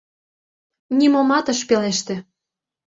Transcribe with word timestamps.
Нимомат 0.97 1.45
ыш 1.53 1.59
пелеште. 1.67 2.15